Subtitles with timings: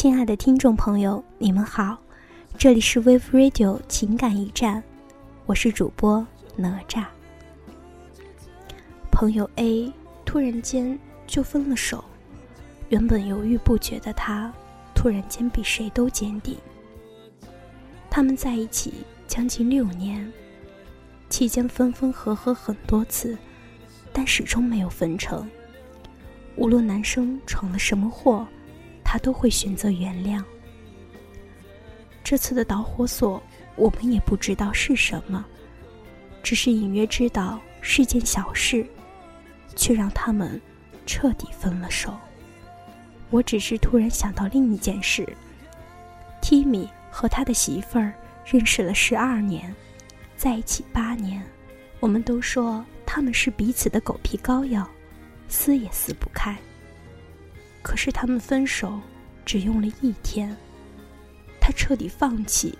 [0.00, 1.98] 亲爱的听众朋友，你们好，
[2.56, 4.80] 这里是 Wave Radio 情感驿站，
[5.44, 6.24] 我是主播
[6.54, 7.04] 哪吒。
[9.10, 9.92] 朋友 A
[10.24, 12.04] 突然间就分了手，
[12.90, 14.52] 原本犹豫不决的他，
[14.94, 16.56] 突然间比谁都坚定。
[18.08, 20.32] 他们在一起将近六年，
[21.28, 23.36] 期间分分合合很多次，
[24.12, 25.44] 但始终没有分成。
[26.54, 28.46] 无论男生闯了什么祸，
[29.10, 30.44] 他都会选择原谅。
[32.22, 33.42] 这次的导火索，
[33.74, 35.42] 我们也不知道是什么，
[36.42, 38.86] 只是隐约知道是件小事，
[39.74, 40.60] 却让他们
[41.06, 42.14] 彻底分了手。
[43.30, 45.26] 我只是突然想到另一件事
[46.42, 48.12] ：Timmy 和他的媳妇儿
[48.44, 49.74] 认识了十二年，
[50.36, 51.42] 在一起八年，
[51.98, 54.86] 我们都说他们是彼此的狗皮膏药。
[55.48, 56.54] 撕也撕不开。
[57.82, 59.00] 可是他们分手
[59.44, 60.54] 只用了一天，
[61.60, 62.78] 他彻底放弃，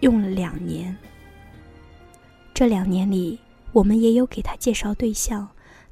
[0.00, 0.96] 用了两年。
[2.52, 3.38] 这两年里，
[3.72, 5.48] 我们也有给他介绍对象，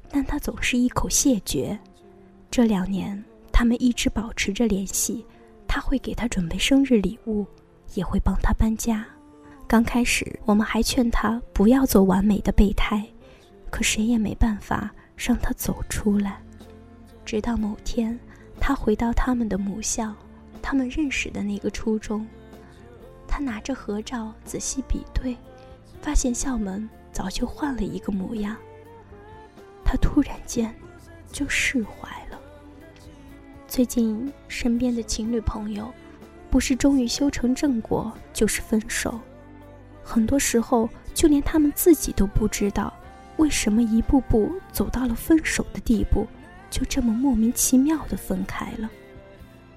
[0.09, 1.77] 但他总是一口谢绝。
[2.49, 5.25] 这两年，他们一直保持着联系，
[5.67, 7.45] 他会给他准备生日礼物，
[7.95, 9.05] 也会帮他搬家。
[9.67, 13.03] 刚开始，我们还劝他不要做完美的备胎，
[13.69, 14.91] 可谁也没办法。
[15.23, 16.41] 让他走出来，
[17.23, 18.19] 直到某天，
[18.61, 20.13] 他回到他们的母校，
[20.61, 22.25] 他们认识的那个初中。
[23.27, 25.35] 他拿着合照仔细比对，
[26.01, 28.55] 发现校门早就换了一个模样。
[29.83, 30.73] 他突然间
[31.31, 32.39] 就释怀了。
[33.67, 35.91] 最近身边的情侣朋友，
[36.49, 39.19] 不是终于修成正果，就是分手。
[40.03, 42.93] 很多时候，就连他们自己都不知道。
[43.37, 46.27] 为什么一步步走到了分手的地步，
[46.71, 48.89] 就这么莫名其妙的分开了？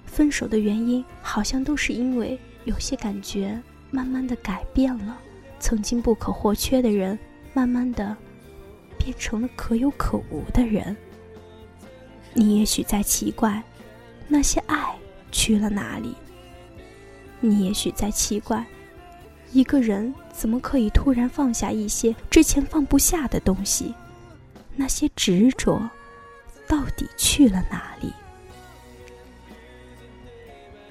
[0.06, 3.60] 分手的原因好像都是因为有些感觉
[3.90, 5.18] 慢慢的改变了，
[5.58, 7.18] 曾经不可或缺的人，
[7.52, 8.16] 慢慢的
[8.96, 10.96] 变成了可有可无的人。
[12.32, 13.62] 你也许在奇怪，
[14.28, 14.96] 那些爱
[15.32, 16.14] 去了哪里？
[17.40, 18.64] 你也许在奇怪。
[19.52, 23.94] 一个人怎么可以突然放下一些之前放不下的东西？
[24.74, 25.88] 那些执着
[26.66, 28.12] 到底去了哪里？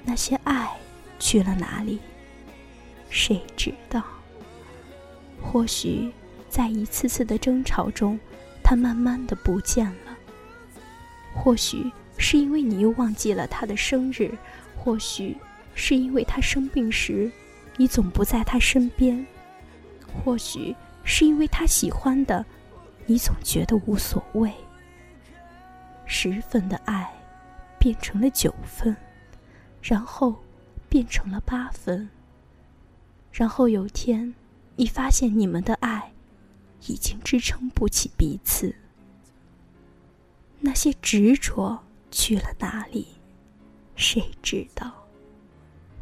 [0.04, 0.70] 那些爱
[1.18, 1.98] 去了哪里？
[3.10, 4.02] 谁知道？
[5.42, 6.12] 或许
[6.48, 8.18] 在一次次的争吵中，
[8.62, 10.16] 他慢慢的不见了。
[11.34, 14.30] 或许是因为你又忘记了他的生日，
[14.76, 15.36] 或许
[15.74, 17.30] 是因为他生病时。
[17.76, 19.26] 你总不在他身边，
[20.06, 22.46] 或许是因为他喜欢的，
[23.04, 24.52] 你总觉得无所谓。
[26.16, 27.12] 十分的爱
[27.76, 28.96] 变成了九分，
[29.82, 30.36] 然后
[30.88, 32.08] 变成了八分。
[33.32, 34.32] 然后有天，
[34.76, 36.12] 你发现你们的爱
[36.86, 38.72] 已经支撑不起彼此。
[40.60, 41.82] 那些执着
[42.12, 43.08] 去了哪里？
[43.96, 45.08] 谁知道？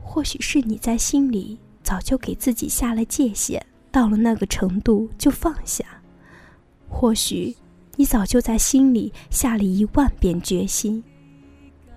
[0.02, 5.86] 或许是你在心里早就给自己下了界限，到了那个程度就放下；
[6.86, 7.56] 或许
[8.02, 11.00] 你早就在心里下了一万遍决心；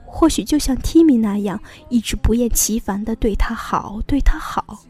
[0.06, 4.84] 或许就像 Timmy 那样，一直不厌其烦的对他好，对他好，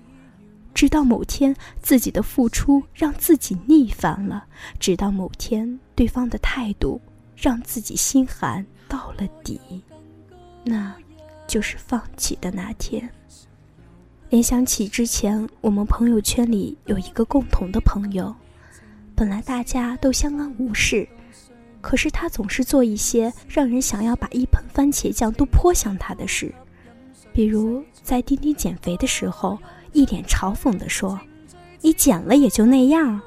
[0.73, 4.43] 直到某天自己的付出让自己腻烦了，
[4.77, 6.99] 直到某天对方的态度
[7.33, 9.57] 让自己心寒到了底，
[10.65, 10.93] 那。
[11.47, 13.07] 就是放弃的那天。
[14.31, 18.35] 联想起之前我们朋友圈里有一个共同的朋友，
[19.15, 21.07] 本来大家都相安无事，
[21.79, 26.53] 可是他总是做一些让人想要把一盆番茄酱都泼向他的事，
[27.31, 29.57] 比如在丁丁减肥的时候，
[29.93, 31.17] 一脸嘲讽地说
[31.79, 33.21] ：“你减了也就那样。”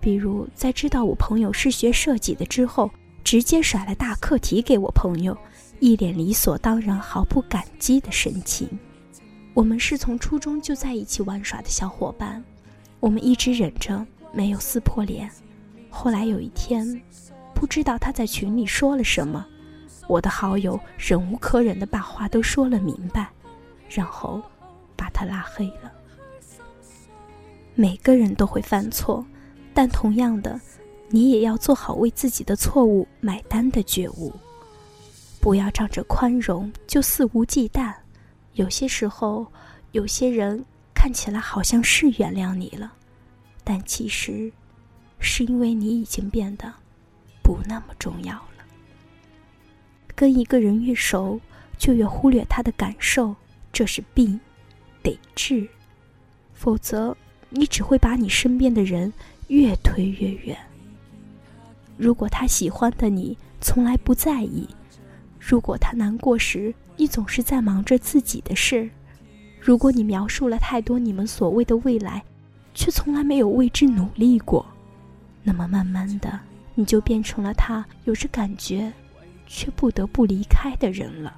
[0.00, 2.90] 比如在知道我朋友是学设计的之后，
[3.22, 5.36] 直接甩了大课题给我朋友。
[5.78, 8.66] 一脸理所当然、毫不感激的神情。
[9.52, 12.42] 我们是从初中就在一起玩耍的小伙伴，
[12.98, 15.30] 我们一直忍着没有撕破脸。
[15.88, 17.00] 后来有一天，
[17.54, 19.46] 不知道他在群里说了什么，
[20.06, 23.30] 我的好友忍无可忍的把话都说了明白，
[23.88, 24.42] 然后
[24.94, 25.90] 把他拉黑了。
[27.74, 29.24] 每个人都会犯错，
[29.72, 30.60] 但同样的，
[31.08, 34.30] 你也要做好为自己的错误买单的觉悟。
[35.40, 37.94] 不要仗着宽容就肆无忌惮。
[38.52, 39.46] 有些时候，
[39.92, 40.62] 有些人
[40.94, 42.92] 看起来好像是原谅你了，
[43.68, 44.52] 但其实
[45.18, 46.72] 是因为你已经变得
[47.42, 48.64] 不那么重要了。
[50.14, 51.40] 跟一个人越熟，
[51.76, 53.34] 就越忽略他的感受，
[53.72, 54.38] 这是病，
[55.02, 55.68] 得治，
[56.54, 57.16] 否则
[57.50, 59.12] 你只会把你身边的人
[59.48, 60.56] 越推越远。
[61.96, 64.68] 如果他喜欢的你从来不在意，
[65.40, 68.88] 如果他难过时你总是在忙着自己的事，
[69.60, 72.24] 如果你描述了太多你们所谓的未来，
[72.76, 74.64] 却从来没有为之努力过，
[75.42, 76.38] 那么慢慢的
[76.74, 78.92] 你就变成了他有着感觉，
[79.46, 81.34] 却不得不离开的人了。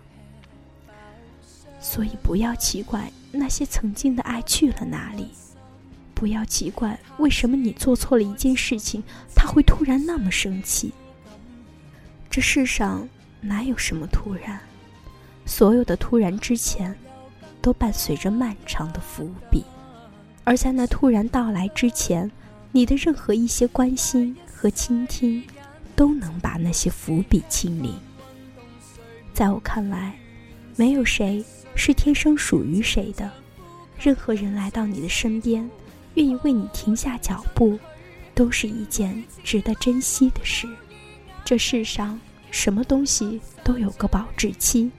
[1.78, 5.28] 所以不要奇怪那些曾经的爱去了哪里。
[6.12, 9.00] 不要奇怪，为什么你做错了一件事情，
[9.36, 10.92] 他会突然那么生气。
[12.28, 13.08] 这世上
[13.40, 14.58] 哪有什么突然？
[15.46, 16.92] 所有的突然之前，
[17.62, 19.64] 都伴随着漫长的伏笔。
[20.48, 22.30] 而在那突然到来之前，
[22.72, 25.44] 你的任何一些关心和倾听，
[25.94, 27.92] 都能把那些伏笔清理。
[29.34, 30.18] 在我看来，
[30.74, 33.30] 没有谁是天生属于谁的。
[34.00, 35.68] 任何人来到你的身边。
[36.14, 37.78] 愿意为你停下脚步，
[38.34, 40.66] 都是一件值得珍惜的事。
[41.44, 42.18] 这世上
[42.50, 44.90] 什么东西都有个保质期，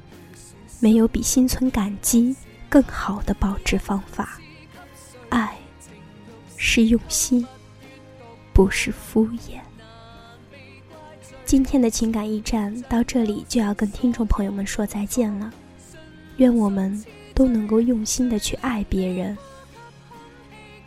[0.80, 2.36] 没有比心存感激
[2.70, 4.40] 更好的保质方法。
[6.62, 7.48] 是用心，
[8.52, 9.62] 不是敷衍。
[11.46, 15.52] 今天的情感驿站到这里就要跟听众朋友们说再见了。
[16.36, 17.02] 愿我们
[17.34, 19.36] 都能够用心的去爱别人。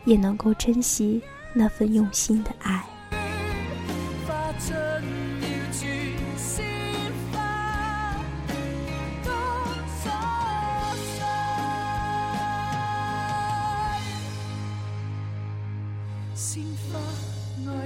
[0.05, 1.23] 也能够珍惜
[1.55, 2.85] 那份用心的爱。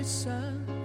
[0.07, 0.76] 鲜花爱上。